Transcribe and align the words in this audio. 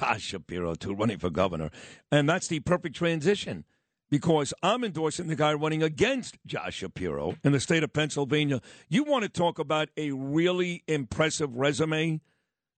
Josh 0.00 0.22
Shapiro 0.22 0.74
to 0.76 0.94
running 0.94 1.18
for 1.18 1.30
governor. 1.30 1.70
And 2.10 2.28
that's 2.28 2.48
the 2.48 2.60
perfect 2.60 2.96
transition 2.96 3.64
because 4.10 4.54
I'm 4.62 4.82
endorsing 4.82 5.28
the 5.28 5.36
guy 5.36 5.52
running 5.52 5.82
against 5.82 6.38
Josh 6.46 6.76
Shapiro 6.76 7.36
in 7.44 7.52
the 7.52 7.60
state 7.60 7.82
of 7.82 7.92
Pennsylvania. 7.92 8.60
You 8.88 9.04
want 9.04 9.24
to 9.24 9.28
talk 9.28 9.58
about 9.58 9.90
a 9.96 10.12
really 10.12 10.82
impressive 10.88 11.54
resume? 11.54 12.20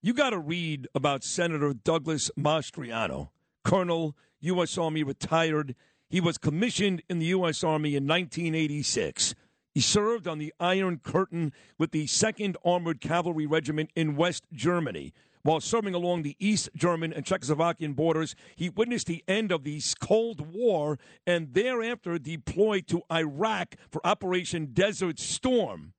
You 0.02 0.14
got 0.14 0.30
to 0.30 0.38
read 0.38 0.88
about 0.94 1.22
Senator 1.22 1.72
Douglas 1.72 2.30
Mastriano, 2.36 3.28
Colonel, 3.64 4.16
U.S. 4.40 4.76
Army 4.76 5.04
retired. 5.04 5.76
He 6.10 6.20
was 6.20 6.38
commissioned 6.38 7.02
in 7.08 7.20
the 7.20 7.26
U.S. 7.26 7.62
Army 7.62 7.94
in 7.94 8.06
1986. 8.06 9.36
He 9.72 9.80
served 9.80 10.26
on 10.26 10.38
the 10.38 10.52
Iron 10.58 10.98
Curtain 10.98 11.52
with 11.78 11.92
the 11.92 12.06
2nd 12.06 12.56
Armored 12.64 13.00
Cavalry 13.00 13.46
Regiment 13.46 13.90
in 13.94 14.16
West 14.16 14.42
Germany. 14.52 15.14
While 15.44 15.60
serving 15.60 15.94
along 15.94 16.22
the 16.22 16.36
East 16.38 16.70
German 16.76 17.12
and 17.12 17.24
Czechoslovakian 17.24 17.96
borders, 17.96 18.36
he 18.54 18.68
witnessed 18.68 19.08
the 19.08 19.24
end 19.26 19.50
of 19.50 19.64
the 19.64 19.80
Cold 20.00 20.52
War 20.52 21.00
and 21.26 21.52
thereafter 21.52 22.16
deployed 22.16 22.86
to 22.88 23.02
Iraq 23.10 23.74
for 23.90 24.06
Operation 24.06 24.66
Desert 24.72 25.18
Storm. 25.18 25.94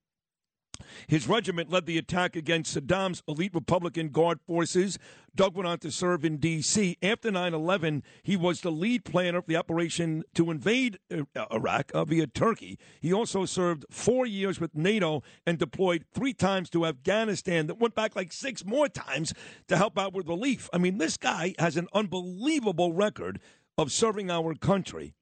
His 1.07 1.27
regiment 1.27 1.69
led 1.69 1.85
the 1.85 1.97
attack 1.97 2.35
against 2.35 2.75
Saddam's 2.75 3.23
elite 3.27 3.53
Republican 3.53 4.09
Guard 4.09 4.39
forces. 4.45 4.97
Doug 5.35 5.55
went 5.55 5.67
on 5.67 5.79
to 5.79 5.91
serve 5.91 6.23
in 6.23 6.37
D.C. 6.37 6.97
After 7.01 7.31
9 7.31 7.53
11, 7.53 8.03
he 8.21 8.37
was 8.37 8.61
the 8.61 8.71
lead 8.71 9.03
planner 9.05 9.39
of 9.39 9.47
the 9.47 9.55
operation 9.55 10.23
to 10.35 10.51
invade 10.51 10.99
uh, 11.11 11.45
Iraq 11.51 11.91
uh, 11.93 12.05
via 12.05 12.27
Turkey. 12.27 12.77
He 13.01 13.13
also 13.13 13.45
served 13.45 13.85
four 13.89 14.25
years 14.25 14.59
with 14.59 14.75
NATO 14.75 15.23
and 15.45 15.57
deployed 15.57 16.05
three 16.13 16.33
times 16.33 16.69
to 16.71 16.85
Afghanistan, 16.85 17.67
that 17.67 17.79
went 17.79 17.95
back 17.95 18.15
like 18.15 18.31
six 18.31 18.65
more 18.65 18.87
times 18.87 19.33
to 19.67 19.77
help 19.77 19.97
out 19.97 20.13
with 20.13 20.27
relief. 20.27 20.69
I 20.73 20.77
mean, 20.77 20.97
this 20.97 21.17
guy 21.17 21.53
has 21.59 21.77
an 21.77 21.87
unbelievable 21.93 22.93
record 22.93 23.39
of 23.77 23.91
serving 23.91 24.29
our 24.29 24.53
country. 24.55 25.13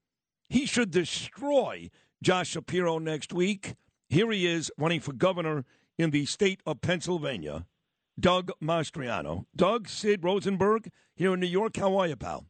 He 0.50 0.66
should 0.66 0.92
destroy 0.92 1.90
Josh 2.22 2.50
Shapiro 2.50 3.00
next 3.00 3.32
week. 3.34 3.76
Here 4.12 4.30
he 4.30 4.46
is 4.46 4.70
running 4.78 5.00
for 5.00 5.14
governor 5.14 5.64
in 5.98 6.12
the 6.12 6.26
state 6.26 6.60
of 6.66 6.82
Pennsylvania, 6.82 7.66
Doug 8.20 8.52
Mastriano. 8.62 9.46
Doug, 9.56 9.88
Sid 9.88 10.22
Rosenberg 10.22 10.90
here 11.16 11.34
in 11.34 11.40
New 11.40 11.48
York. 11.48 11.78
How 11.78 11.96
are 11.96 12.08
you, 12.10 12.18
pal? 12.18 12.46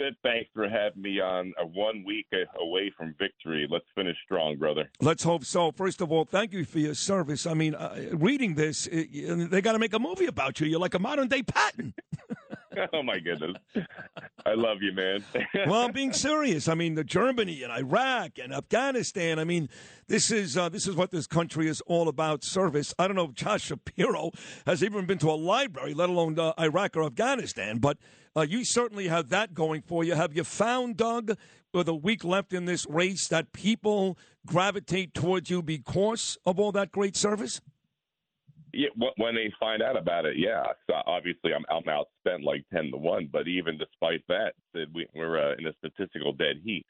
Good. 0.00 0.16
thanks 0.24 0.50
for 0.52 0.68
having 0.68 1.00
me 1.00 1.20
on 1.20 1.52
a 1.60 1.64
one 1.64 2.02
week 2.04 2.26
away 2.60 2.92
from 2.98 3.14
victory. 3.20 3.68
Let's 3.70 3.84
finish 3.94 4.16
strong, 4.24 4.56
brother. 4.56 4.90
Let's 5.00 5.22
hope 5.22 5.44
so. 5.44 5.70
First 5.70 6.00
of 6.00 6.10
all, 6.10 6.24
thank 6.24 6.52
you 6.52 6.64
for 6.64 6.80
your 6.80 6.94
service. 6.94 7.46
I 7.46 7.54
mean, 7.54 7.76
uh, 7.76 8.08
reading 8.10 8.56
this, 8.56 8.88
it, 8.88 9.50
they 9.52 9.62
got 9.62 9.74
to 9.74 9.78
make 9.78 9.94
a 9.94 10.00
movie 10.00 10.26
about 10.26 10.58
you. 10.58 10.66
You're 10.66 10.80
like 10.80 10.94
a 10.94 10.98
modern 10.98 11.28
day 11.28 11.44
Patton. 11.44 11.94
oh 12.92 13.02
my 13.02 13.18
goodness, 13.18 13.56
I 14.44 14.54
love 14.54 14.82
you, 14.82 14.92
man. 14.92 15.24
well, 15.66 15.84
I'm 15.84 15.92
being 15.92 16.12
serious. 16.12 16.68
I 16.68 16.74
mean, 16.74 16.94
the 16.94 17.04
Germany 17.04 17.62
and 17.62 17.72
Iraq 17.72 18.38
and 18.42 18.52
Afghanistan. 18.52 19.38
I 19.38 19.44
mean, 19.44 19.68
this 20.06 20.30
is 20.30 20.56
uh, 20.56 20.68
this 20.68 20.86
is 20.86 20.96
what 20.96 21.10
this 21.10 21.26
country 21.26 21.68
is 21.68 21.80
all 21.82 22.08
about. 22.08 22.44
Service. 22.44 22.94
I 22.98 23.06
don't 23.06 23.16
know 23.16 23.26
if 23.26 23.34
Josh 23.34 23.62
Shapiro 23.62 24.30
has 24.66 24.82
even 24.82 25.06
been 25.06 25.18
to 25.18 25.30
a 25.30 25.32
library, 25.32 25.94
let 25.94 26.08
alone 26.08 26.38
uh, 26.38 26.52
Iraq 26.58 26.96
or 26.96 27.04
Afghanistan. 27.04 27.78
But 27.78 27.98
uh, 28.36 28.42
you 28.42 28.64
certainly 28.64 29.08
have 29.08 29.28
that 29.28 29.54
going 29.54 29.82
for 29.82 30.04
you. 30.04 30.14
Have 30.14 30.34
you 30.34 30.44
found, 30.44 30.96
Doug, 30.96 31.36
with 31.72 31.88
a 31.88 31.94
week 31.94 32.24
left 32.24 32.52
in 32.52 32.64
this 32.64 32.86
race, 32.88 33.28
that 33.28 33.52
people 33.52 34.18
gravitate 34.46 35.14
towards 35.14 35.50
you 35.50 35.62
because 35.62 36.36
of 36.44 36.58
all 36.58 36.72
that 36.72 36.92
great 36.92 37.16
service? 37.16 37.60
Yeah, 38.74 38.88
when 39.16 39.34
they 39.34 39.52
find 39.60 39.82
out 39.82 39.96
about 39.96 40.26
it, 40.26 40.36
yeah. 40.36 40.64
So 40.88 40.96
obviously, 41.06 41.52
I'm, 41.54 41.64
I'm 41.70 41.84
outspent 41.84 42.44
like 42.44 42.64
ten 42.72 42.90
to 42.90 42.96
one. 42.96 43.28
But 43.32 43.48
even 43.48 43.78
despite 43.78 44.22
that, 44.28 44.54
we, 44.92 45.06
we're 45.14 45.38
uh, 45.38 45.54
in 45.58 45.66
a 45.66 45.72
statistical 45.78 46.32
dead 46.32 46.56
heat. 46.64 46.84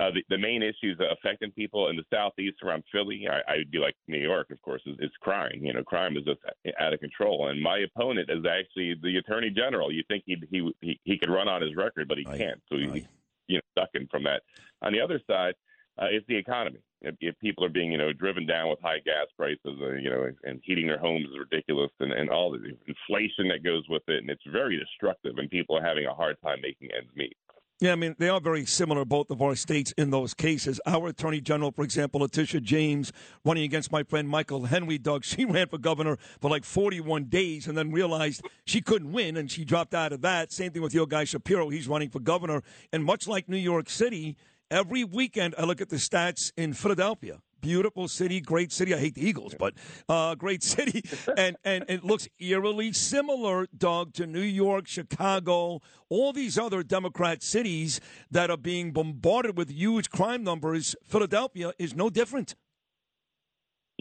Uh, 0.00 0.10
the, 0.10 0.24
the 0.30 0.38
main 0.38 0.62
issues 0.62 0.98
affecting 1.10 1.50
people 1.50 1.88
in 1.88 1.96
the 1.96 2.04
southeast 2.10 2.56
around 2.64 2.82
Philly, 2.90 3.26
I, 3.30 3.52
I 3.52 3.56
do 3.70 3.80
like 3.80 3.94
New 4.08 4.20
York, 4.20 4.50
of 4.50 4.60
course, 4.62 4.80
is, 4.86 4.96
is 5.00 5.10
crime. 5.20 5.60
You 5.60 5.74
know, 5.74 5.84
crime 5.84 6.16
is 6.16 6.24
just 6.24 6.40
out 6.80 6.94
of 6.94 7.00
control. 7.00 7.48
And 7.48 7.62
my 7.62 7.80
opponent 7.80 8.30
is 8.30 8.44
actually 8.46 8.94
the 9.02 9.18
attorney 9.18 9.50
general. 9.50 9.92
You 9.92 10.02
think 10.08 10.24
he 10.26 10.36
he 10.50 10.98
he 11.04 11.18
could 11.18 11.30
run 11.30 11.48
on 11.48 11.60
his 11.62 11.76
record, 11.76 12.08
but 12.08 12.18
he 12.18 12.24
can't. 12.24 12.60
So 12.70 12.78
he's 12.78 13.04
you 13.48 13.56
know 13.56 13.62
stuck 13.72 13.90
in 13.94 14.06
from 14.08 14.24
that. 14.24 14.42
On 14.80 14.92
the 14.92 15.00
other 15.00 15.20
side, 15.26 15.54
uh, 16.00 16.06
is 16.06 16.22
the 16.26 16.36
economy. 16.36 16.80
If, 17.02 17.16
if 17.20 17.38
people 17.40 17.64
are 17.64 17.68
being, 17.68 17.92
you 17.92 17.98
know, 17.98 18.12
driven 18.12 18.46
down 18.46 18.70
with 18.70 18.80
high 18.80 19.00
gas 19.04 19.26
prices, 19.36 19.58
uh, 19.66 19.92
you 19.92 20.10
know, 20.10 20.30
and 20.44 20.60
heating 20.64 20.86
their 20.86 20.98
homes 20.98 21.26
is 21.26 21.38
ridiculous, 21.38 21.90
and, 22.00 22.12
and 22.12 22.30
all 22.30 22.52
the 22.52 22.58
inflation 22.86 23.48
that 23.48 23.64
goes 23.64 23.84
with 23.88 24.02
it, 24.08 24.18
and 24.18 24.30
it's 24.30 24.42
very 24.50 24.78
destructive, 24.78 25.38
and 25.38 25.50
people 25.50 25.76
are 25.76 25.84
having 25.84 26.06
a 26.06 26.14
hard 26.14 26.36
time 26.42 26.60
making 26.62 26.88
ends 26.96 27.10
meet. 27.16 27.36
Yeah, 27.82 27.90
I 27.90 27.96
mean, 27.96 28.14
they 28.16 28.28
are 28.28 28.40
very 28.40 28.64
similar, 28.64 29.04
both 29.04 29.28
of 29.32 29.42
our 29.42 29.56
states, 29.56 29.92
in 29.98 30.10
those 30.10 30.34
cases. 30.34 30.80
Our 30.86 31.08
Attorney 31.08 31.40
General, 31.40 31.72
for 31.72 31.82
example, 31.82 32.20
Letitia 32.20 32.60
James, 32.60 33.12
running 33.44 33.64
against 33.64 33.90
my 33.90 34.04
friend 34.04 34.28
Michael 34.28 34.66
Henry, 34.66 34.98
Doug, 34.98 35.24
she 35.24 35.44
ran 35.44 35.66
for 35.66 35.78
governor 35.78 36.16
for 36.40 36.48
like 36.48 36.64
41 36.64 37.24
days 37.24 37.66
and 37.66 37.76
then 37.76 37.90
realized 37.90 38.46
she 38.66 38.80
couldn't 38.80 39.10
win 39.10 39.36
and 39.36 39.50
she 39.50 39.64
dropped 39.64 39.94
out 39.94 40.12
of 40.12 40.20
that. 40.20 40.52
Same 40.52 40.70
thing 40.70 40.80
with 40.80 40.94
your 40.94 41.08
guy 41.08 41.24
Shapiro. 41.24 41.70
He's 41.70 41.88
running 41.88 42.08
for 42.08 42.20
governor. 42.20 42.62
And 42.92 43.04
much 43.04 43.26
like 43.26 43.48
New 43.48 43.56
York 43.56 43.90
City, 43.90 44.36
Every 44.72 45.04
weekend, 45.04 45.54
I 45.58 45.64
look 45.64 45.82
at 45.82 45.90
the 45.90 45.96
stats 45.96 46.50
in 46.56 46.72
Philadelphia. 46.72 47.42
Beautiful 47.60 48.08
city, 48.08 48.40
great 48.40 48.72
city. 48.72 48.94
I 48.94 48.98
hate 48.98 49.14
the 49.14 49.28
Eagles, 49.28 49.54
but 49.58 49.74
uh, 50.08 50.34
great 50.34 50.62
city, 50.62 51.04
and, 51.36 51.58
and 51.62 51.84
it 51.90 52.02
looks 52.02 52.26
eerily 52.40 52.94
similar, 52.94 53.66
Doug, 53.76 54.14
to 54.14 54.26
New 54.26 54.40
York, 54.40 54.88
Chicago, 54.88 55.82
all 56.08 56.32
these 56.32 56.58
other 56.58 56.82
Democrat 56.82 57.42
cities 57.42 58.00
that 58.30 58.50
are 58.50 58.56
being 58.56 58.92
bombarded 58.92 59.58
with 59.58 59.68
huge 59.68 60.08
crime 60.08 60.42
numbers. 60.42 60.96
Philadelphia 61.04 61.74
is 61.78 61.94
no 61.94 62.08
different. 62.08 62.54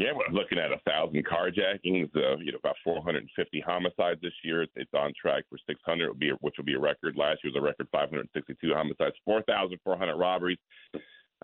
Yeah, 0.01 0.13
we're 0.15 0.35
looking 0.35 0.57
at 0.57 0.71
a 0.71 0.79
thousand 0.89 1.23
carjackings, 1.27 2.09
uh, 2.15 2.37
you 2.37 2.51
know, 2.51 2.57
about 2.57 2.75
450 2.83 3.59
homicides 3.59 4.19
this 4.19 4.33
year. 4.43 4.63
It's, 4.63 4.89
on 4.95 5.13
track 5.13 5.43
for 5.47 5.59
600, 5.69 6.07
will 6.07 6.15
be, 6.15 6.31
which 6.41 6.55
will 6.57 6.65
be 6.65 6.73
a 6.73 6.79
record. 6.79 7.15
Last 7.15 7.43
year 7.43 7.53
was 7.53 7.61
a 7.61 7.63
record 7.63 7.87
562 7.91 8.73
homicides, 8.73 9.15
4,400 9.25 10.15
robberies. 10.15 10.57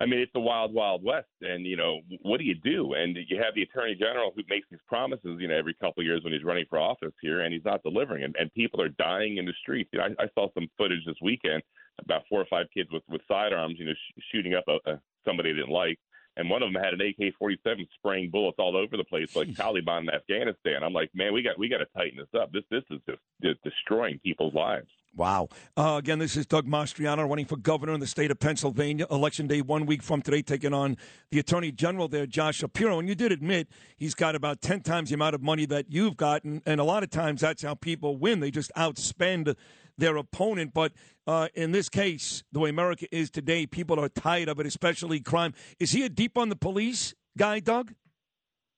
I 0.01 0.07
mean, 0.07 0.19
it's 0.22 0.34
the 0.34 0.40
wild, 0.40 0.73
wild 0.73 1.03
west. 1.03 1.28
And, 1.41 1.68
you 1.68 1.78
know, 1.78 2.00
what 2.23 2.40
do 2.40 2.45
you 2.45 2.56
do? 2.56 2.94
And 2.94 3.16
you 3.28 3.38
have 3.38 3.53
the 3.53 3.62
attorney 3.62 3.94
general 3.94 4.31
who 4.35 4.41
makes 4.50 4.66
these 4.72 4.79
promises, 4.88 5.38
you 5.39 5.47
know, 5.47 5.56
every 5.56 5.75
couple 5.75 6.01
of 6.01 6.07
years 6.07 6.24
when 6.24 6.34
he's 6.34 6.44
running 6.44 6.66
for 6.68 6.79
office 6.79 7.13
here, 7.22 7.41
and 7.41 7.53
he's 7.53 7.66
not 7.66 7.84
delivering. 7.84 8.24
And, 8.24 8.35
and 8.39 8.51
people 8.56 8.81
are 8.81 8.89
dying 8.89 9.38
in 9.38 9.45
the 9.45 9.53
streets. 9.62 9.91
You 9.94 10.00
know, 10.00 10.06
I, 10.06 10.24
I 10.24 10.28
saw 10.34 10.47
some 10.56 10.68
footage 10.79 11.06
this 11.06 11.18
weekend 11.22 11.62
about 12.00 12.24
four 12.28 12.41
or 12.41 12.47
five 12.50 12.66
kids 12.74 12.89
with, 12.91 13.03
with 13.07 13.22
sidearms, 13.28 13.75
you 13.78 13.85
know, 13.85 13.94
sh- 13.94 14.22
shooting 14.31 14.56
up 14.56 14.63
a, 14.68 14.94
a, 14.94 15.00
somebody 15.25 15.53
they 15.53 15.59
didn't 15.59 15.72
like 15.72 16.00
and 16.38 16.50
one 16.50 16.62
of 16.62 16.72
them 16.72 16.81
had 16.81 16.94
an 16.94 17.02
AK-47 17.02 17.88
spraying 17.96 18.30
bullets 18.30 18.58
all 18.59 18.78
over 18.78 18.96
the 18.96 19.03
place 19.03 19.36
like 19.36 19.50
Taliban 19.50 20.02
in 20.02 20.09
Afghanistan. 20.09 20.84
I'm 20.84 20.94
like, 20.94 21.09
man, 21.14 21.34
we 21.34 21.42
got 21.42 21.58
we 21.58 21.68
got 21.68 21.80
to 21.80 21.88
tighten 21.98 22.18
this 22.18 22.40
up. 22.40 22.52
This 22.52 22.64
this 22.70 22.84
is 22.92 23.02
just 23.42 23.62
destroying 23.64 24.20
people's 24.20 24.53
lives. 24.53 24.88
Wow. 25.16 25.50
Uh, 25.75 25.96
again, 25.98 26.20
this 26.20 26.38
is 26.38 26.46
Doug 26.46 26.68
Mastriano 26.68 27.28
running 27.28 27.46
for 27.46 27.58
governor 27.58 27.94
in 27.94 28.00
the 28.00 28.06
state 28.06 28.30
of 28.30 28.40
Pennsylvania. 28.40 29.08
Election 29.09 29.48
day 29.48 29.62
one 29.62 29.88
week 29.88 30.03
from 30.03 30.22
today, 30.22 30.44
taking 30.44 30.75
on 30.75 30.96
the 31.31 31.40
attorney 31.40 31.72
general 31.72 32.08
there, 32.08 32.28
Josh 32.28 32.58
Shapiro. 32.58 33.00
And 33.00 33.09
you 33.09 33.16
did 33.16 33.31
admit 33.31 33.68
he's 33.98 34.14
got 34.14 34.36
about 34.36 34.62
10 34.62 34.81
times 34.81 35.09
the 35.09 35.16
amount 35.16 35.34
of 35.34 35.42
money 35.42 35.66
that 35.66 35.88
you've 35.90 36.18
gotten. 36.18 36.62
And 36.68 36.80
a 36.80 36.84
lot 36.84 37.02
of 37.02 37.09
times 37.09 37.42
that's 37.42 37.64
how 37.64 37.74
people 37.74 38.16
win. 38.16 38.42
They 38.42 38.52
just 38.52 38.72
outspend 38.78 39.56
their 39.97 40.18
opponent. 40.18 40.74
But 40.74 40.94
uh, 41.25 41.47
in 41.53 41.72
this 41.72 41.90
case, 41.90 42.44
the 42.52 42.59
way 42.59 42.69
America 42.69 43.08
is 43.12 43.30
today, 43.30 43.66
people 43.66 44.00
are 44.00 44.09
tired 44.09 44.50
of 44.50 44.59
it, 44.59 44.66
especially 44.66 45.19
crime. 45.19 45.53
Is 45.80 45.91
he 45.91 46.03
a 46.03 46.09
deep 46.09 46.38
on 46.38 46.50
the 46.50 46.56
police 46.56 47.13
guy, 47.38 47.59
Doug? 47.59 47.94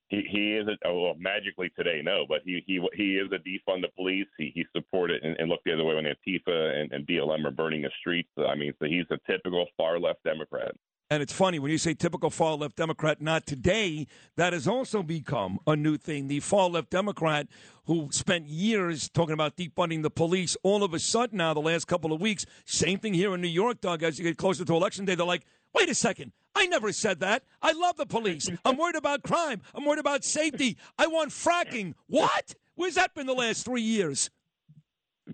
He, 0.09 0.23
he 0.27 0.53
is 0.55 0.67
a, 0.67 0.87
oh, 0.87 1.03
well, 1.03 1.15
magically 1.19 1.71
today, 1.77 2.01
no, 2.03 2.25
but 2.27 2.39
he 2.43 2.63
he 2.65 2.81
he 2.95 3.17
is 3.17 3.31
a 3.31 3.37
defund 3.37 3.81
the 3.81 3.89
police. 3.95 4.25
He 4.39 4.51
he 4.55 4.65
supported 4.75 5.23
and, 5.23 5.35
and 5.37 5.49
looked 5.49 5.65
the 5.65 5.73
other 5.73 5.85
way 5.85 5.95
when 5.95 6.05
Antifa 6.05 6.81
and, 6.81 6.91
and 6.91 7.05
BLM 7.05 7.45
are 7.45 7.51
burning 7.51 7.83
the 7.83 7.91
streets. 7.99 8.29
I 8.37 8.55
mean, 8.55 8.73
so 8.79 8.85
he's 8.85 9.05
a 9.11 9.19
typical 9.31 9.67
far 9.77 9.99
left 9.99 10.23
Democrat. 10.23 10.71
And 11.11 11.23
it's 11.23 11.33
funny 11.33 11.57
when 11.57 11.71
you 11.71 11.79
say 11.79 11.95
typical 11.95 12.29
far 12.29 12.53
left 12.53 12.75
Democrat, 12.75 13.19
not 13.19 13.47
today, 13.47 14.05
that 14.35 14.53
has 14.53 14.67
also 14.67 15.01
become 15.01 15.57
a 15.65 15.75
new 15.75 15.97
thing. 15.97 16.27
The 16.27 16.39
far 16.39 16.69
left 16.69 16.91
Democrat 16.91 17.47
who 17.85 18.09
spent 18.11 18.45
years 18.45 19.09
talking 19.09 19.33
about 19.33 19.57
defunding 19.57 20.03
the 20.03 20.11
police, 20.11 20.55
all 20.61 20.83
of 20.83 20.93
a 20.93 20.99
sudden 20.99 21.39
now, 21.39 21.55
the 21.55 21.61
last 21.61 21.87
couple 21.87 22.13
of 22.13 22.21
weeks, 22.21 22.45
same 22.65 22.99
thing 22.99 23.15
here 23.15 23.33
in 23.33 23.41
New 23.41 23.47
York, 23.47 23.81
Doug, 23.81 24.03
as 24.03 24.19
you 24.19 24.23
get 24.23 24.37
closer 24.37 24.63
to 24.63 24.73
election 24.75 25.05
day, 25.05 25.15
they're 25.15 25.25
like, 25.25 25.45
wait 25.73 25.89
a 25.89 25.95
second. 25.95 26.31
I 26.53 26.67
never 26.67 26.91
said 26.91 27.21
that. 27.21 27.43
I 27.59 27.71
love 27.71 27.97
the 27.97 28.05
police. 28.05 28.47
I'm 28.63 28.77
worried 28.77 28.95
about 28.95 29.23
crime. 29.23 29.63
I'm 29.73 29.85
worried 29.85 29.97
about 29.97 30.23
safety. 30.23 30.77
I 30.99 31.07
want 31.07 31.31
fracking. 31.31 31.95
What? 32.05 32.53
Where's 32.75 32.95
that 32.95 33.15
been 33.15 33.25
the 33.25 33.33
last 33.33 33.65
three 33.65 33.81
years? 33.81 34.29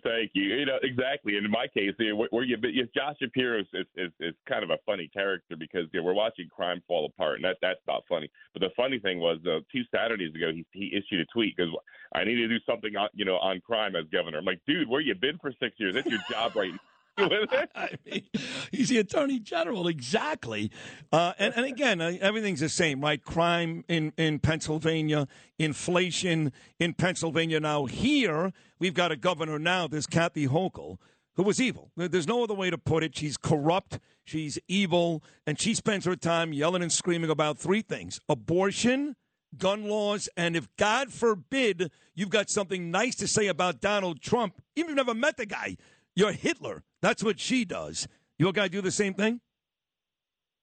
Thank 0.05 0.31
you. 0.35 0.43
You 0.43 0.65
know 0.67 0.77
exactly. 0.83 1.35
In 1.35 1.49
my 1.49 1.65
case, 1.65 1.93
where 2.29 2.43
you, 2.43 2.57
Josh 2.95 3.15
Shapiro 3.19 3.61
is, 3.61 3.65
is, 3.73 3.87
is, 3.97 4.11
is 4.19 4.35
kind 4.47 4.63
of 4.63 4.69
a 4.69 4.77
funny 4.85 5.09
character 5.11 5.55
because 5.57 5.87
you 5.91 5.99
know, 5.99 6.05
we're 6.05 6.13
watching 6.13 6.47
crime 6.47 6.83
fall 6.87 7.07
apart, 7.07 7.37
and 7.37 7.43
that 7.43 7.57
that's 7.59 7.79
not 7.87 8.03
funny. 8.07 8.29
But 8.53 8.61
the 8.61 8.69
funny 8.77 8.99
thing 8.99 9.19
was, 9.19 9.39
uh, 9.47 9.61
two 9.71 9.81
Saturdays 9.91 10.35
ago, 10.35 10.51
he 10.53 10.63
he 10.73 10.95
issued 10.95 11.21
a 11.21 11.25
tweet 11.33 11.57
because 11.57 11.73
I 12.13 12.23
need 12.23 12.35
to 12.35 12.47
do 12.47 12.59
something 12.67 12.95
on 12.95 13.09
you 13.15 13.25
know 13.25 13.37
on 13.37 13.61
crime 13.61 13.95
as 13.95 14.05
governor. 14.11 14.37
I'm 14.37 14.45
like, 14.45 14.61
dude, 14.67 14.87
where 14.87 15.01
you 15.01 15.15
been 15.15 15.39
for 15.39 15.51
six 15.59 15.73
years? 15.79 15.95
That's 15.95 16.07
your 16.07 16.21
job 16.29 16.55
right 16.55 16.71
now. 17.19 17.29
I 17.75 17.89
mean, 18.05 18.23
he's 18.71 18.89
the 18.89 18.97
attorney 18.97 19.39
general, 19.39 19.87
exactly. 19.87 20.71
Uh, 21.11 21.33
and, 21.37 21.53
and 21.55 21.65
again, 21.65 22.01
uh, 22.01 22.13
everything's 22.19 22.59
the 22.59 22.69
same, 22.69 23.01
right? 23.01 23.23
Crime 23.23 23.83
in, 23.87 24.13
in 24.17 24.39
Pennsylvania, 24.39 25.27
inflation 25.57 26.51
in 26.79 26.93
Pennsylvania. 26.93 27.59
Now, 27.59 27.85
here, 27.85 28.51
we've 28.79 28.93
got 28.93 29.11
a 29.11 29.15
governor 29.15 29.59
now, 29.59 29.87
this 29.87 30.07
Kathy 30.07 30.47
Hochul, 30.47 30.97
who 31.35 31.43
was 31.43 31.61
evil. 31.61 31.91
There's 31.95 32.27
no 32.27 32.43
other 32.43 32.53
way 32.53 32.69
to 32.69 32.77
put 32.77 33.03
it. 33.03 33.15
She's 33.15 33.37
corrupt, 33.37 33.99
she's 34.23 34.57
evil, 34.67 35.23
and 35.45 35.59
she 35.59 35.73
spends 35.73 36.05
her 36.05 36.15
time 36.15 36.53
yelling 36.53 36.81
and 36.81 36.91
screaming 36.91 37.29
about 37.29 37.57
three 37.57 37.81
things 37.81 38.19
abortion, 38.29 39.15
gun 39.57 39.87
laws, 39.87 40.27
and 40.35 40.55
if 40.55 40.67
God 40.77 41.11
forbid 41.11 41.91
you've 42.13 42.29
got 42.29 42.49
something 42.49 42.91
nice 42.91 43.15
to 43.15 43.27
say 43.27 43.47
about 43.47 43.79
Donald 43.79 44.21
Trump, 44.21 44.61
even 44.75 44.85
if 44.85 44.89
you've 44.89 45.07
never 45.07 45.17
met 45.17 45.37
the 45.37 45.45
guy, 45.45 45.77
you're 46.15 46.31
Hitler. 46.31 46.83
That's 47.05 47.23
what 47.23 47.39
she 47.39 47.65
does. 47.65 48.07
Your 48.39 48.51
guy 48.51 48.67
do 48.67 48.81
the 48.81 48.89
same 48.89 49.13
thing? 49.13 49.39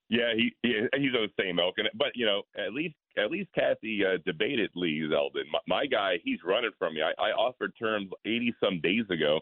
Yeah, 0.09 0.35
he, 0.37 0.53
he 0.65 0.71
he's 0.97 1.15
on 1.15 1.29
the 1.29 1.41
same 1.41 1.61
ilk, 1.61 1.77
and 1.79 1.89
but 1.95 2.09
you 2.17 2.27
know 2.27 2.43
at 2.59 2.75
least 2.75 2.97
at 3.17 3.31
least 3.31 3.49
Kathy 3.55 4.03
uh, 4.05 4.19
debated 4.27 4.73
Lee 4.75 5.09
Zeldin. 5.09 5.45
My, 5.53 5.61
my 5.69 5.87
guy, 5.87 6.19
he's 6.25 6.41
running 6.45 6.73
from 6.81 6.95
me. 6.95 7.01
I, 7.01 7.13
I 7.23 7.31
offered 7.31 7.75
terms 7.79 8.11
eighty 8.25 8.53
some 8.59 8.81
days 8.81 9.05
ago. 9.09 9.39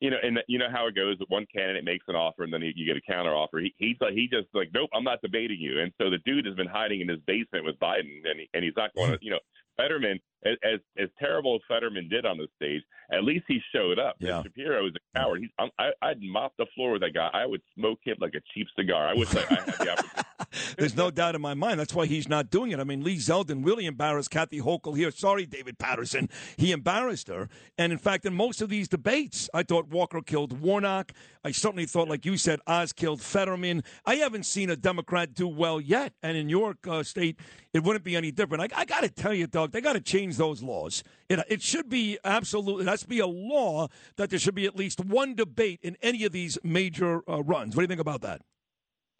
You 0.00 0.10
know, 0.10 0.18
and 0.22 0.40
you 0.46 0.58
know 0.58 0.68
how 0.70 0.88
it 0.88 0.94
goes. 0.94 1.16
One 1.28 1.46
candidate 1.56 1.84
makes 1.84 2.04
an 2.06 2.16
offer, 2.16 2.42
and 2.42 2.52
then 2.52 2.60
you 2.60 2.84
get 2.84 2.98
a 2.98 3.12
counter 3.12 3.34
offer. 3.34 3.60
He, 3.60 3.72
he's 3.78 3.96
like, 4.02 4.12
he 4.12 4.28
just 4.28 4.48
like, 4.52 4.68
nope, 4.74 4.90
I'm 4.92 5.04
not 5.04 5.22
debating 5.22 5.58
you. 5.58 5.80
And 5.80 5.90
so 5.96 6.10
the 6.10 6.18
dude 6.26 6.44
has 6.44 6.56
been 6.56 6.66
hiding 6.66 7.00
in 7.00 7.08
his 7.08 7.20
basement 7.26 7.64
with 7.64 7.78
Biden, 7.78 8.28
and 8.28 8.40
he, 8.40 8.48
and 8.52 8.62
he's 8.62 8.76
not 8.76 8.94
going 8.94 9.12
to, 9.12 9.18
you 9.22 9.30
know, 9.30 9.38
Fetterman, 9.82 10.20
as 10.44 10.80
as 10.98 11.08
terrible 11.18 11.56
as 11.56 11.60
Fetterman 11.68 12.08
did 12.08 12.26
on 12.26 12.38
the 12.38 12.48
stage, 12.56 12.82
at 13.12 13.24
least 13.24 13.44
he 13.48 13.60
showed 13.74 13.98
up. 13.98 14.16
Yeah. 14.18 14.42
Shapiro 14.42 14.86
is 14.86 14.92
a 14.94 15.18
coward. 15.18 15.40
He's, 15.40 15.70
I, 15.78 15.90
I'd 16.02 16.20
mop 16.22 16.52
the 16.58 16.66
floor 16.74 16.92
with 16.92 17.02
that 17.02 17.14
guy. 17.14 17.30
I 17.32 17.46
would 17.46 17.62
smoke 17.74 17.98
him 18.04 18.16
like 18.20 18.34
a 18.34 18.40
cheap 18.54 18.66
cigar. 18.78 19.08
I 19.08 19.14
wish 19.14 19.34
I, 19.34 19.40
I 19.40 19.54
had 19.54 19.66
the 19.66 19.92
opportunity. 19.92 20.28
There's 20.78 20.96
no 20.96 21.10
doubt 21.10 21.34
in 21.34 21.40
my 21.40 21.54
mind. 21.54 21.80
That's 21.80 21.94
why 21.94 22.06
he's 22.06 22.28
not 22.28 22.50
doing 22.50 22.70
it. 22.70 22.80
I 22.80 22.84
mean, 22.84 23.02
Lee 23.02 23.16
Zeldin 23.16 23.64
really 23.64 23.86
embarrassed 23.86 24.30
Kathy 24.30 24.60
Hochul 24.60 24.96
here. 24.96 25.10
Sorry, 25.10 25.46
David 25.46 25.78
Paterson. 25.78 26.28
He 26.56 26.72
embarrassed 26.72 27.28
her. 27.28 27.48
And 27.78 27.92
in 27.92 27.98
fact, 27.98 28.26
in 28.26 28.34
most 28.34 28.60
of 28.60 28.68
these 28.68 28.88
debates, 28.88 29.48
I 29.54 29.62
thought 29.62 29.88
Walker 29.88 30.20
killed 30.20 30.60
Warnock. 30.60 31.12
I 31.44 31.50
certainly 31.50 31.86
thought, 31.86 32.08
like 32.08 32.24
you 32.24 32.36
said, 32.36 32.60
Oz 32.66 32.92
killed 32.92 33.20
Fetterman. 33.20 33.82
I 34.04 34.16
haven't 34.16 34.44
seen 34.44 34.70
a 34.70 34.76
Democrat 34.76 35.34
do 35.34 35.48
well 35.48 35.80
yet. 35.80 36.12
And 36.22 36.36
in 36.36 36.48
your 36.48 36.76
uh, 36.88 37.02
state, 37.02 37.38
it 37.72 37.82
wouldn't 37.82 38.04
be 38.04 38.16
any 38.16 38.30
different. 38.30 38.72
I, 38.72 38.80
I 38.80 38.84
got 38.84 39.02
to 39.02 39.08
tell 39.08 39.34
you, 39.34 39.46
Doug, 39.46 39.72
they 39.72 39.80
got 39.80 39.94
to 39.94 40.00
change 40.00 40.36
those 40.36 40.62
laws. 40.62 41.02
It, 41.28 41.40
it 41.48 41.62
should 41.62 41.88
be 41.88 42.18
absolutely, 42.24 42.84
to 42.84 43.08
be 43.08 43.20
a 43.20 43.26
law 43.26 43.88
that 44.16 44.30
there 44.30 44.38
should 44.38 44.54
be 44.54 44.66
at 44.66 44.76
least 44.76 45.00
one 45.00 45.34
debate 45.34 45.80
in 45.82 45.96
any 46.02 46.24
of 46.24 46.32
these 46.32 46.58
major 46.62 47.22
uh, 47.28 47.42
runs. 47.42 47.74
What 47.74 47.80
do 47.80 47.84
you 47.84 47.88
think 47.88 48.00
about 48.00 48.20
that? 48.22 48.42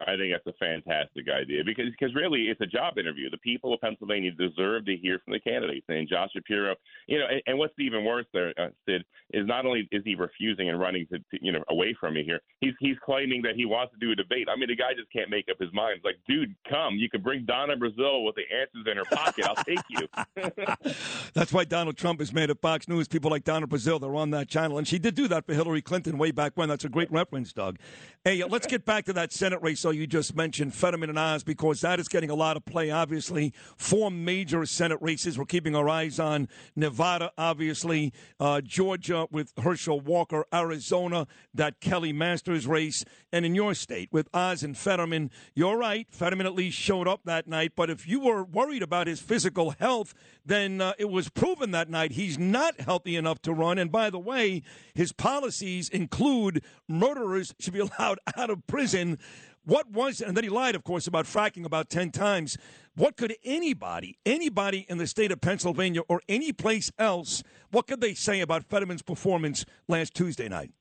I 0.07 0.17
think 0.17 0.33
that's 0.33 0.47
a 0.47 0.59
fantastic 0.59 1.27
idea 1.29 1.63
because 1.65 1.87
because 1.99 2.15
really 2.15 2.49
it's 2.49 2.61
a 2.61 2.67
job 2.67 2.99
interview. 2.99 3.31
The 3.31 3.39
people 3.39 3.75
of 3.75 3.81
Pennsylvania 3.81 4.31
deserve 4.33 4.87
to 4.87 4.97
hear 4.97 5.21
from 5.25 5.33
the 5.33 5.41
candidates. 5.41 5.87
And 5.89 6.09
Josh 6.09 6.31
Shapiro, 6.35 6.75
you 7.07 7.19
know, 7.19 7.27
and, 7.31 7.43
and 7.47 7.59
what's 7.59 7.75
even 7.79 8.05
worse 8.05 8.27
there, 8.33 8.53
uh, 8.59 8.69
Sid, 8.87 9.05
is 9.33 9.47
not 9.47 9.67
only 9.67 9.89
is 9.93 10.03
he 10.05 10.15
refusing 10.15 10.69
and 10.69 10.79
running 10.79 11.07
to, 11.13 11.19
to, 11.19 11.39
you 11.41 11.53
know 11.53 11.63
away 11.69 11.97
from 11.99 12.15
me 12.15 12.25
here, 12.25 12.41
he's 12.61 12.75
he's 12.81 12.97
claiming 13.05 13.43
that 13.43 13.55
he 13.57 13.65
wants 13.65 13.93
to 13.93 13.99
do 13.99 14.13
a 14.13 14.15
debate. 14.15 14.49
I 14.51 14.59
mean, 14.59 14.69
the 14.69 14.77
guy 14.77 14.95
just 14.97 15.13
can't 15.13 15.31
make 15.31 15.47
up 15.51 15.57
his 15.61 15.73
mind. 15.73 15.97
It's 15.97 16.05
like, 16.05 16.19
dude, 16.29 16.55
come, 16.69 16.97
you 16.97 17.09
can 17.09 17.23
bring 17.23 17.45
Donna 17.45 17.77
Brazile 17.77 18.25
with 18.25 18.35
the 18.35 18.45
answers 18.53 18.87
in 18.91 18.97
her 18.97 19.05
pocket. 19.05 19.47
I'll 19.47 19.65
take 19.65 19.79
you. 19.91 20.93
that's 21.35 21.53
why 21.53 21.65
Donald 21.65 21.97
Trump 21.97 22.21
is 22.21 22.33
made 22.33 22.51
at 22.51 22.61
Fox 22.61 22.89
News. 22.89 23.09
People 23.09 23.31
like 23.31 23.45
Donna 23.45 23.67
Brazile, 23.67 24.01
they're 24.01 24.15
on 24.15 24.31
that 24.31 24.49
channel, 24.49 24.79
and 24.79 24.87
she 24.87 24.99
did 24.99 25.15
do 25.15 25.29
that 25.29 25.47
for 25.47 25.55
Hillary 25.55 25.83
Clinton 25.83 26.19
way 26.19 26.31
back 26.31 26.53
when. 26.55 26.69
That's 26.69 26.85
a 26.85 26.89
great 26.89 27.11
reference, 27.13 27.53
Doug. 27.53 27.79
Hey, 28.25 28.43
let's 28.45 28.67
get 28.67 28.85
back 28.85 29.05
to 29.07 29.13
that 29.15 29.33
Senate 29.33 29.61
race. 29.63 29.81
So 29.81 29.91
you 29.95 30.07
just 30.07 30.35
mentioned 30.37 30.75
Fetterman 30.75 31.09
and 31.09 31.19
Oz 31.19 31.43
because 31.45 31.81
that 31.83 32.01
is 32.01 32.09
getting 32.09 32.31
a 32.31 32.35
lot 32.35 32.57
of 32.57 32.65
play. 32.65 32.91
Obviously, 32.91 33.53
four 33.77 34.11
major 34.11 34.67
Senate 34.67 34.99
races. 35.01 35.39
We're 35.39 35.45
keeping 35.45 35.77
our 35.77 35.89
eyes 35.89 36.19
on 36.19 36.49
Nevada, 36.77 37.33
obviously, 37.37 38.13
uh, 38.41 38.61
Georgia 38.61 39.27
with 39.31 39.53
Herschel 39.63 40.01
Walker, 40.01 40.47
Arizona, 40.53 41.27
that 41.55 41.81
Kelly 41.81 42.13
Masters 42.13 42.67
race, 42.67 43.05
and 43.33 43.45
in 43.45 43.55
your 43.55 43.75
state 43.75 44.09
with 44.13 44.29
Oz 44.35 44.63
and 44.63 44.77
Fetterman. 44.77 45.31
You're 45.55 45.77
right. 45.77 46.07
Fetterman 46.11 46.47
at 46.47 46.55
least 46.55 46.79
showed 46.79 47.09
up 47.09 47.21
that 47.25 47.47
night. 47.47 47.73
But 47.77 47.91
if 47.91 48.07
you 48.07 48.21
were 48.21 48.45
worried 48.45 48.83
about 48.83 49.07
his 49.07 49.21
physical 49.21 49.71
health, 49.71 50.15
then 50.45 50.81
uh, 50.81 50.93
it 50.99 51.11
was 51.11 51.29
proven 51.29 51.71
that 51.71 51.89
night 51.89 52.13
he's 52.13 52.39
not 52.39 52.81
healthy 52.81 53.17
enough 53.17 53.41
to 53.43 53.53
run. 53.53 53.79
And 53.79 53.91
by 53.91 54.11
the 54.11 54.19
way, 54.19 54.63
his 54.95 55.13
policies 55.13 55.89
include 55.89 56.65
murderers 56.89 57.55
should 57.59 57.73
be 57.73 57.81
allowed 57.99 58.19
out 58.37 58.51
of 58.51 58.67
prison. 58.67 59.19
What 59.65 59.91
was, 59.91 60.21
and 60.21 60.37
then 60.37 60.43
he 60.43 60.51
lied, 60.51 60.75
of 60.75 60.83
course, 60.83 61.07
about 61.07 61.25
fracking 61.27 61.65
about 61.65 61.89
10 61.89 62.11
times. 62.11 62.59
What 62.97 63.17
could 63.17 63.35
anybody, 63.45 64.19
anybody 64.27 64.87
in 64.89 64.99
the 64.99 65.07
state 65.07 65.31
of 65.31 65.41
Pennsylvania 65.41 66.01
or 66.09 66.21
any 66.29 66.53
place 66.53 66.91
else, 66.99 67.43
what 67.71 67.87
could 67.87 68.01
they 68.01 68.15
say 68.15 68.41
about 68.41 68.65
Fetterman's 68.65 69.03
performance 69.03 69.65
last 69.87 70.15
Tuesday 70.15 70.49
night? 70.49 70.73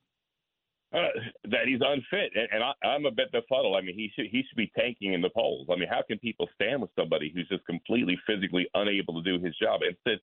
Uh, 0.92 1.08
that 1.44 1.66
he's 1.66 1.80
unfit, 1.80 2.32
and, 2.34 2.48
and 2.52 2.62
I, 2.62 2.86
I'm 2.86 3.06
a 3.06 3.10
bit 3.10 3.32
befuddled. 3.32 3.76
I 3.76 3.80
mean, 3.80 3.94
he 3.94 4.10
should 4.14 4.26
he 4.30 4.42
should 4.46 4.58
be 4.58 4.70
tanking 4.76 5.14
in 5.14 5.22
the 5.22 5.30
polls. 5.30 5.68
I 5.72 5.76
mean, 5.76 5.88
how 5.88 6.02
can 6.06 6.18
people 6.18 6.50
stand 6.54 6.82
with 6.82 6.90
somebody 6.98 7.32
who's 7.34 7.48
just 7.48 7.64
completely 7.64 8.18
physically 8.26 8.68
unable 8.74 9.14
to 9.14 9.22
do 9.22 9.42
his 9.42 9.56
job? 9.56 9.80
Instead, 9.88 10.18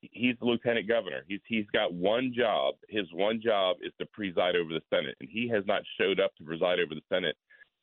he's 0.00 0.34
the 0.40 0.46
lieutenant 0.46 0.88
governor. 0.88 1.24
He's 1.28 1.40
he's 1.46 1.66
got 1.74 1.92
one 1.92 2.32
job. 2.34 2.76
His 2.88 3.04
one 3.12 3.42
job 3.44 3.76
is 3.82 3.92
to 4.00 4.06
preside 4.06 4.56
over 4.56 4.72
the 4.72 4.80
Senate, 4.88 5.14
and 5.20 5.28
he 5.30 5.46
has 5.48 5.62
not 5.66 5.82
showed 6.00 6.20
up 6.20 6.34
to 6.36 6.44
preside 6.44 6.80
over 6.80 6.94
the 6.94 7.04
Senate 7.12 7.36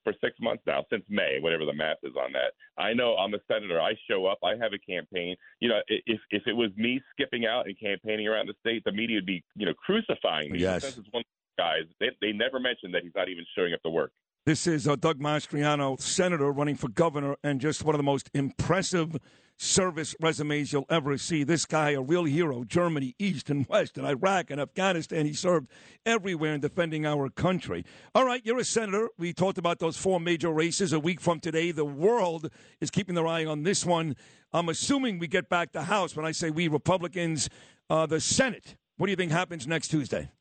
for 0.03 0.13
six 0.21 0.35
months 0.41 0.63
now, 0.65 0.83
since 0.89 1.03
May, 1.09 1.39
whatever 1.39 1.65
the 1.65 1.73
math 1.73 1.97
is 2.03 2.13
on 2.15 2.31
that. 2.33 2.53
I 2.81 2.93
know 2.93 3.15
I'm 3.15 3.33
a 3.33 3.39
senator. 3.47 3.81
I 3.81 3.93
show 4.09 4.25
up. 4.25 4.39
I 4.43 4.51
have 4.51 4.73
a 4.73 4.79
campaign. 4.79 5.35
You 5.59 5.69
know, 5.69 5.79
if 5.87 6.19
if 6.31 6.43
it 6.47 6.53
was 6.53 6.69
me 6.75 7.01
skipping 7.11 7.45
out 7.45 7.67
and 7.67 7.79
campaigning 7.79 8.27
around 8.27 8.47
the 8.47 8.55
state, 8.59 8.83
the 8.85 8.91
media 8.91 9.17
would 9.17 9.25
be 9.25 9.43
you 9.55 9.65
know 9.65 9.73
crucifying 9.73 10.51
me. 10.51 10.59
Yes. 10.59 10.83
Since 10.83 10.97
it's 10.97 11.07
one 11.11 11.23
guys, 11.57 11.83
they 11.99 12.09
they 12.21 12.31
never 12.31 12.59
mentioned 12.59 12.93
that 12.93 13.03
he's 13.03 13.15
not 13.15 13.29
even 13.29 13.45
showing 13.55 13.73
up 13.73 13.81
to 13.83 13.89
work. 13.89 14.11
This 14.43 14.65
is 14.65 14.87
uh, 14.87 14.95
Doug 14.95 15.19
Mastriano, 15.19 16.01
senator 16.01 16.51
running 16.51 16.73
for 16.73 16.87
governor, 16.87 17.35
and 17.43 17.61
just 17.61 17.83
one 17.83 17.93
of 17.93 17.99
the 17.99 18.03
most 18.03 18.27
impressive 18.33 19.15
service 19.59 20.15
resumes 20.19 20.73
you'll 20.73 20.87
ever 20.89 21.15
see. 21.19 21.43
This 21.43 21.65
guy, 21.65 21.91
a 21.91 22.01
real 22.01 22.23
hero, 22.23 22.63
Germany, 22.63 23.13
East 23.19 23.51
and 23.51 23.67
West, 23.67 23.99
and 23.99 24.07
Iraq 24.07 24.49
and 24.49 24.59
Afghanistan. 24.59 25.27
He 25.27 25.33
served 25.33 25.67
everywhere 26.07 26.55
in 26.55 26.61
defending 26.61 27.05
our 27.05 27.29
country. 27.29 27.85
All 28.15 28.25
right, 28.25 28.41
you're 28.43 28.57
a 28.57 28.63
senator. 28.63 29.09
We 29.19 29.31
talked 29.31 29.59
about 29.59 29.77
those 29.77 29.95
four 29.95 30.19
major 30.19 30.49
races 30.49 30.91
a 30.91 30.99
week 30.99 31.21
from 31.21 31.39
today. 31.39 31.69
The 31.69 31.85
world 31.85 32.49
is 32.79 32.89
keeping 32.89 33.13
their 33.13 33.27
eye 33.27 33.45
on 33.45 33.61
this 33.61 33.85
one. 33.85 34.15
I'm 34.53 34.69
assuming 34.69 35.19
we 35.19 35.27
get 35.27 35.49
back 35.49 35.71
the 35.71 35.83
House. 35.83 36.15
When 36.15 36.25
I 36.25 36.31
say 36.31 36.49
we 36.49 36.67
Republicans, 36.67 37.47
uh, 37.91 38.07
the 38.07 38.19
Senate. 38.19 38.75
What 38.97 39.05
do 39.05 39.11
you 39.11 39.17
think 39.17 39.31
happens 39.31 39.67
next 39.67 39.89
Tuesday? 39.89 40.31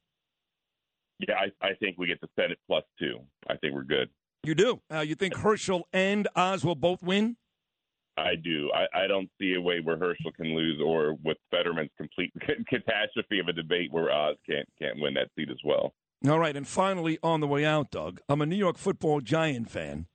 Yeah, 1.29 1.35
I, 1.35 1.67
I 1.67 1.75
think 1.75 1.99
we 1.99 2.07
get 2.07 2.19
the 2.23 2.31
Senate 2.35 2.59
plus 2.67 2.85
two. 2.99 3.19
Think 3.71 3.77
we're 3.77 3.97
good. 3.97 4.09
You 4.43 4.55
do? 4.55 4.81
Uh, 4.93 5.01
you 5.01 5.15
think 5.15 5.37
Herschel 5.37 5.87
and 5.93 6.27
Oz 6.35 6.65
will 6.65 6.75
both 6.75 7.03
win? 7.03 7.37
I 8.17 8.35
do. 8.43 8.71
I, 8.75 9.05
I 9.05 9.07
don't 9.07 9.31
see 9.41 9.55
a 9.55 9.61
way 9.61 9.81
where 9.81 9.97
Herschel 9.97 10.33
can 10.33 10.57
lose, 10.57 10.81
or 10.85 11.17
with 11.23 11.37
Fetterman's 11.51 11.91
complete 11.97 12.33
catastrophe 12.69 13.39
of 13.39 13.47
a 13.49 13.53
debate 13.53 13.93
where 13.93 14.11
Oz 14.11 14.37
can't 14.49 14.69
can't 14.81 15.01
win 15.01 15.15
that 15.15 15.29
seat 15.37 15.51
as 15.51 15.59
well. 15.65 15.95
All 16.29 16.39
right, 16.39 16.57
and 16.57 16.67
finally 16.67 17.19
on 17.23 17.41
the 17.41 17.47
way 17.47 17.65
out, 17.65 17.91
Doug, 17.91 18.21
I'm 18.29 18.43
a 18.43 18.47
New 18.47 18.57
York 18.57 18.77
Football 18.77 19.21
Giant 19.21 19.71
fan. 19.71 20.07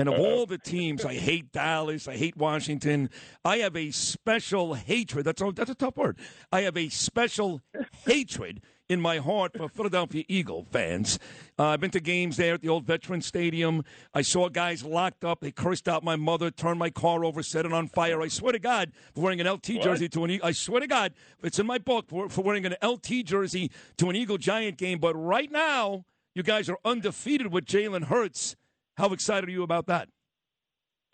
And 0.00 0.08
of 0.08 0.14
uh 0.14 0.22
all 0.22 0.46
the 0.46 0.58
teams, 0.58 1.04
I 1.04 1.14
hate 1.14 1.52
Dallas. 1.52 2.08
I 2.08 2.16
hate 2.16 2.36
Washington. 2.36 3.10
I 3.44 3.58
have 3.58 3.76
a 3.76 3.90
special 3.90 4.74
hatred. 4.74 5.26
That's 5.26 5.42
a, 5.42 5.52
that's 5.52 5.70
a 5.70 5.74
tough 5.74 5.96
word. 5.96 6.18
I 6.50 6.62
have 6.62 6.76
a 6.76 6.88
special 6.88 7.60
hatred 8.06 8.62
in 8.88 9.00
my 9.00 9.18
heart 9.18 9.52
for 9.56 9.68
Philadelphia 9.68 10.24
Eagle 10.26 10.66
fans. 10.70 11.18
Uh, 11.58 11.66
I've 11.66 11.80
been 11.80 11.90
to 11.90 12.00
games 12.00 12.36
there 12.36 12.54
at 12.54 12.62
the 12.62 12.68
old 12.68 12.86
Veterans 12.86 13.24
Stadium. 13.24 13.84
I 14.12 14.22
saw 14.22 14.48
guys 14.48 14.82
locked 14.82 15.24
up. 15.24 15.40
They 15.40 15.52
cursed 15.52 15.86
out 15.86 16.02
my 16.02 16.16
mother, 16.16 16.50
turned 16.50 16.78
my 16.78 16.90
car 16.90 17.24
over, 17.24 17.42
set 17.42 17.66
it 17.66 17.72
on 17.72 17.86
fire. 17.86 18.20
I 18.20 18.28
swear 18.28 18.52
to 18.52 18.58
God, 18.58 18.92
for 19.14 19.20
wearing 19.20 19.40
an 19.40 19.46
LT 19.46 19.68
what? 19.74 19.82
jersey 19.82 20.08
to 20.08 20.24
an 20.24 20.30
Eagle. 20.30 20.48
I 20.48 20.52
swear 20.52 20.80
to 20.80 20.88
God, 20.88 21.12
it's 21.42 21.58
in 21.58 21.66
my 21.66 21.78
book 21.78 22.08
for, 22.08 22.28
for 22.28 22.42
wearing 22.42 22.66
an 22.66 22.74
LT 22.82 23.24
jersey 23.24 23.70
to 23.98 24.10
an 24.10 24.16
Eagle 24.16 24.38
Giant 24.38 24.76
game. 24.76 24.98
But 24.98 25.14
right 25.14 25.52
now, 25.52 26.04
you 26.34 26.42
guys 26.42 26.68
are 26.68 26.78
undefeated 26.84 27.52
with 27.52 27.66
Jalen 27.66 28.04
Hurts. 28.04 28.56
How 29.00 29.14
excited 29.14 29.48
are 29.48 29.52
you 29.52 29.62
about 29.62 29.86
that? 29.86 30.10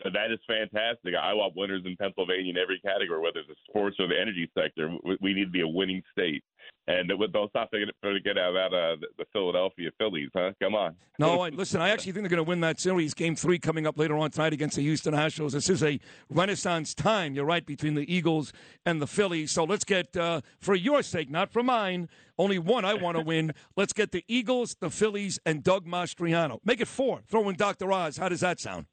That 0.03 0.31
is 0.31 0.39
fantastic. 0.45 1.15
I 1.19 1.33
want 1.33 1.55
winners 1.55 1.81
in 1.85 1.95
Pennsylvania 1.97 2.51
in 2.51 2.57
every 2.57 2.79
category, 2.79 3.19
whether 3.19 3.39
it's 3.39 3.49
the 3.49 3.55
sports 3.67 3.97
or 3.99 4.07
the 4.07 4.19
energy 4.19 4.49
sector. 4.57 4.91
We 5.21 5.33
need 5.33 5.45
to 5.45 5.49
be 5.49 5.61
a 5.61 5.67
winning 5.67 6.03
state. 6.11 6.43
And 6.89 7.09
don't 7.33 7.49
stop 7.49 7.69
trying 7.69 7.87
to 8.03 8.19
get 8.21 8.37
out 8.37 8.55
of 8.55 8.73
uh, 8.73 9.05
the 9.17 9.25
Philadelphia 9.33 9.89
Phillies, 9.97 10.29
huh? 10.33 10.51
Come 10.61 10.73
on. 10.73 10.95
No, 11.19 11.41
I, 11.41 11.49
listen, 11.49 11.81
I 11.81 11.89
actually 11.89 12.13
think 12.13 12.23
they're 12.23 12.29
going 12.29 12.45
to 12.45 12.49
win 12.49 12.61
that 12.61 12.79
series. 12.79 13.13
Game 13.13 13.35
three 13.35 13.59
coming 13.59 13.85
up 13.85 13.97
later 13.97 14.15
on 14.17 14.31
tonight 14.31 14.53
against 14.53 14.77
the 14.77 14.83
Houston 14.83 15.13
Astros. 15.13 15.51
This 15.51 15.69
is 15.69 15.83
a 15.83 15.99
renaissance 16.29 16.93
time, 16.93 17.33
you're 17.35 17.43
right, 17.43 17.65
between 17.65 17.95
the 17.95 18.13
Eagles 18.13 18.53
and 18.85 19.01
the 19.01 19.07
Phillies. 19.07 19.51
So 19.51 19.65
let's 19.65 19.83
get, 19.83 20.15
uh, 20.15 20.41
for 20.59 20.75
your 20.75 21.01
sake, 21.03 21.29
not 21.29 21.51
for 21.51 21.61
mine, 21.61 22.07
only 22.37 22.59
one 22.59 22.85
I 22.85 22.93
want 22.93 23.17
to 23.17 23.23
win. 23.23 23.53
Let's 23.75 23.93
get 23.93 24.11
the 24.11 24.23
Eagles, 24.27 24.75
the 24.79 24.91
Phillies, 24.91 25.39
and 25.45 25.63
Doug 25.63 25.87
Mastriano. 25.87 26.59
Make 26.63 26.81
it 26.81 26.87
four. 26.87 27.21
Throw 27.27 27.49
in 27.49 27.55
Dr. 27.55 27.91
Oz. 27.91 28.17
How 28.17 28.29
does 28.29 28.41
that 28.41 28.59
sound? 28.59 28.85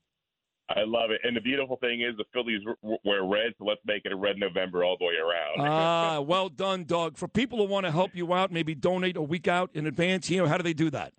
I 0.71 0.85
love 0.87 1.11
it. 1.11 1.21
And 1.25 1.37
the 1.37 1.41
beautiful 1.41 1.77
thing 1.77 2.01
is 2.01 2.17
the 2.17 2.25
Phillies 2.33 2.63
wear 3.05 3.25
red, 3.25 3.53
so 3.59 3.65
let's 3.65 3.81
make 3.85 4.03
it 4.05 4.13
a 4.13 4.17
red 4.17 4.39
November 4.39 4.83
all 4.83 4.97
the 4.99 5.05
way 5.05 5.15
around. 5.15 5.69
ah, 5.69 6.21
well 6.27 6.49
done, 6.49 6.85
Doug. 6.85 7.19
For 7.19 7.29
people 7.29 7.59
who 7.59 7.65
want 7.65 7.85
to 7.85 7.93
help 7.93 8.15
you 8.15 8.33
out, 8.33 8.51
maybe 8.51 8.75
donate 8.75 9.17
a 9.17 9.23
week 9.23 9.47
out 9.47 9.71
in 9.75 9.87
advance 9.87 10.27
here, 10.27 10.47
how 10.47 10.57
do 10.57 10.63
they 10.63 10.73
do 10.73 10.91
that? 10.91 11.13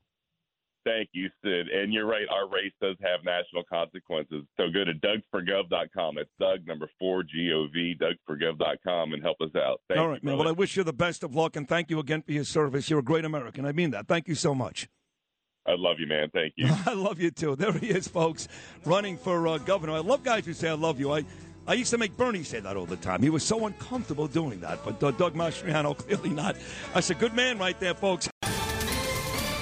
Thank 0.85 1.09
you, 1.13 1.29
Sid. 1.43 1.67
And 1.69 1.91
you're 1.91 2.05
right, 2.05 2.27
our 2.29 2.47
race 2.47 2.71
does 2.79 2.95
have 3.01 3.21
national 3.25 3.63
consequences. 3.63 4.43
So 4.55 4.65
go 4.71 4.83
to 4.83 4.93
DougForGov.com. 4.93 6.19
It's 6.19 6.29
Doug, 6.39 6.65
number 6.67 6.87
four, 6.99 7.23
G 7.23 7.51
O 7.53 7.65
V, 7.73 7.95
DougForGov.com, 7.99 9.13
and 9.13 9.23
help 9.23 9.37
us 9.41 9.49
out. 9.55 9.81
Thank 9.87 9.99
all 9.99 10.09
right, 10.09 10.21
you, 10.21 10.29
man. 10.29 10.37
Well, 10.37 10.47
I 10.47 10.51
wish 10.51 10.77
you 10.77 10.83
the 10.83 10.93
best 10.93 11.23
of 11.23 11.33
luck, 11.33 11.55
and 11.55 11.67
thank 11.67 11.89
you 11.89 11.99
again 11.99 12.21
for 12.21 12.31
your 12.31 12.43
service. 12.43 12.89
You're 12.89 12.99
a 12.99 13.03
great 13.03 13.25
American. 13.25 13.65
I 13.65 13.71
mean 13.71 13.89
that. 13.91 14.07
Thank 14.07 14.27
you 14.27 14.35
so 14.35 14.53
much. 14.53 14.87
I 15.67 15.75
love 15.75 15.99
you, 15.99 16.07
man. 16.07 16.29
Thank 16.31 16.53
you. 16.57 16.67
I 16.85 16.93
love 16.93 17.19
you 17.19 17.31
too. 17.31 17.55
There 17.55 17.71
he 17.71 17.89
is, 17.89 18.07
folks, 18.07 18.47
running 18.85 19.17
for 19.17 19.47
uh, 19.47 19.57
governor. 19.57 19.93
I 19.93 19.99
love 19.99 20.23
guys 20.23 20.45
who 20.45 20.53
say 20.53 20.69
I 20.69 20.73
love 20.73 20.99
you. 20.99 21.11
I, 21.11 21.25
I 21.67 21.73
used 21.73 21.89
to 21.91 21.97
make 21.97 22.15
Bernie 22.15 22.43
say 22.43 22.59
that 22.59 22.77
all 22.77 22.85
the 22.85 22.97
time. 22.97 23.21
He 23.23 23.29
was 23.29 23.43
so 23.43 23.65
uncomfortable 23.65 24.27
doing 24.27 24.59
that, 24.61 24.79
but 24.85 25.01
uh, 25.01 25.11
Doug 25.11 25.33
Mastriano 25.33 25.97
clearly 25.97 26.29
not. 26.29 26.55
That's 26.93 27.09
a 27.09 27.15
good 27.15 27.33
man 27.33 27.57
right 27.57 27.79
there, 27.79 27.95
folks. 27.95 28.29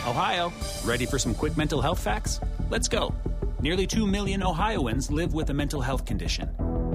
Ohio, 0.05 0.51
ready 0.83 1.05
for 1.05 1.17
some 1.17 1.33
quick 1.33 1.55
mental 1.55 1.81
health 1.81 2.03
facts? 2.03 2.41
Let's 2.69 2.89
go. 2.89 3.15
Nearly 3.61 3.87
2 3.87 4.05
million 4.05 4.43
Ohioans 4.43 5.09
live 5.09 5.33
with 5.33 5.49
a 5.49 5.53
mental 5.53 5.79
health 5.79 6.03
condition. 6.05 6.49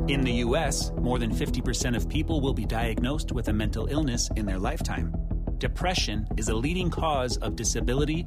In 0.08 0.20
the 0.20 0.32
U.S., 0.32 0.90
more 0.98 1.18
than 1.18 1.34
50% 1.34 1.96
of 1.96 2.08
people 2.08 2.42
will 2.42 2.52
be 2.52 2.66
diagnosed 2.66 3.32
with 3.32 3.48
a 3.48 3.52
mental 3.52 3.86
illness 3.86 4.28
in 4.36 4.44
their 4.44 4.58
lifetime 4.58 5.14
depression 5.58 6.26
is 6.36 6.48
a 6.48 6.54
leading 6.54 6.88
cause 6.90 7.36
of 7.38 7.56
disability 7.56 8.26